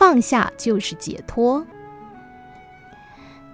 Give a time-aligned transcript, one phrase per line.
[0.00, 1.62] 放下就是解脱。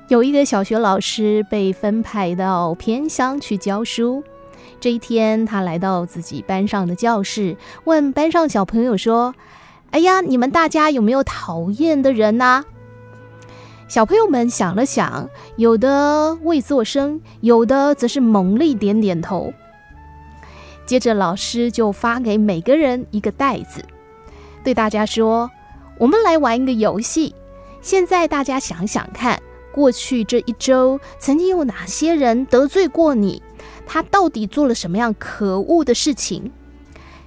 [0.06, 4.22] 有一个小学老师被分派到偏乡去教书。
[4.78, 9.34] 这一天，他来到自己班上的教室，问班上小朋友说
[9.90, 12.64] ：“哎呀，你们大家有没有讨厌的人呢？”
[13.88, 19.52] 小朋友们想了想，有的未作声，有的则是猛力点点头。
[20.86, 23.84] 接着，老师就发给每个人一个袋子，
[24.62, 25.50] 对大家说
[25.98, 27.34] ：“我们来玩一个游戏。
[27.80, 29.40] 现在大家想想看。”
[29.72, 33.42] 过去这一周，曾经有哪些人得罪过你？
[33.86, 36.50] 他到底做了什么样可恶的事情？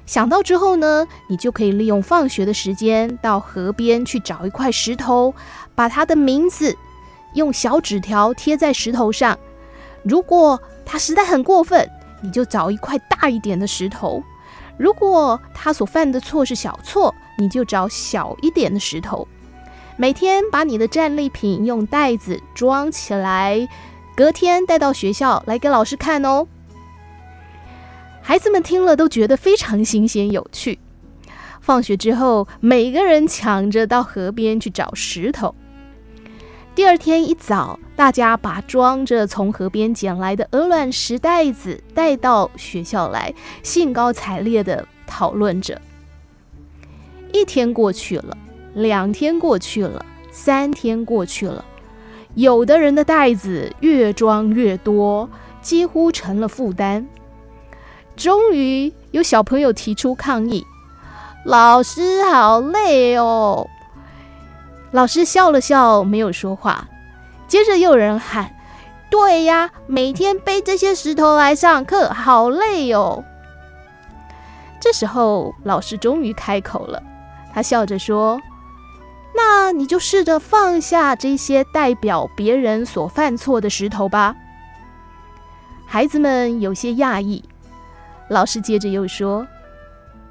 [0.07, 5.35] 想到之后呢，你就可以利用放学的时间到河边去找一块石头，
[5.76, 6.76] 把他的名字
[7.35, 9.38] 用小纸条贴在石头上。
[10.01, 11.88] 如果他实在很过分，
[12.23, 14.23] 你就找一块大一点的石头；
[14.79, 19.27] 如果他所犯的错是小错，你就找小一点的石头。
[19.97, 23.67] 每天把你的战利品用袋子装起来，
[24.15, 26.48] 隔天带到学校来给老师看哦。
[28.21, 30.79] 孩子们听了都觉得非常新鲜有趣。
[31.59, 35.54] 放学之后，每个人抢着到河边去找石头。
[36.80, 45.82] 第二天一早，大家把装着从河边捡来的鹅卵石袋子带到学校来，兴高采烈地讨论着。
[47.34, 48.38] 一天过去了。
[48.76, 51.66] 两天过去了，三天过去了，
[52.35, 55.30] 有的人的袋子越装越多，
[55.62, 57.05] 几乎成了负担。
[58.16, 60.66] 终于有小朋友提出抗议
[61.44, 63.68] ：“老师好累哦！”
[64.91, 66.88] 老师笑了笑，没有说话。
[67.47, 68.56] 接着又有人喊
[69.09, 73.23] ：“对呀，每天背这些石头来上课，好累哦！”
[74.81, 77.01] 这时候，老师终于开口了，
[77.53, 78.40] 他笑着说。
[79.35, 84.35] 那你就试着放下这些代表别人所犯错的石头吧。
[85.85, 87.44] 孩子们有些讶异。
[88.27, 89.47] 老师接着又说：“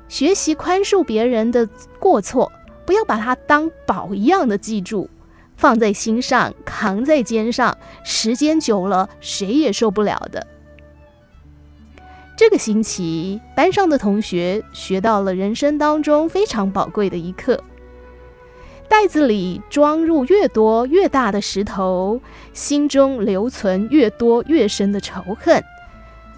[0.09, 1.67] 学习宽恕别人的
[1.99, 2.51] 过错，
[2.89, 5.11] 不要把它当宝一样的记住，
[5.59, 10.47] 放在心上，扛在肩上，时间久了，谁也受不了的。”
[12.35, 17.63] 这个星期，班上的同学学到了人生当中非常宝贵的一课。
[18.89, 22.23] 袋子里装入越多越大的石头，
[22.55, 25.63] 心中留存越多越深的仇恨，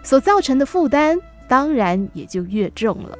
[0.02, 3.16] 所造成的负担当然也就越重了。